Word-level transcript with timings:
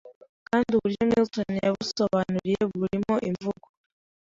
kandi 0.49 0.69
uburyo 0.73 1.01
Milton 1.09 1.51
yabusobanuriye 1.65 2.61
burimo 2.73 3.15
imvugo 3.29 3.65